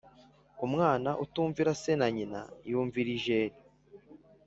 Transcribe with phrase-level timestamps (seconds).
[0.65, 3.57] Umwana utumvira se na nyina yumvira ijeri.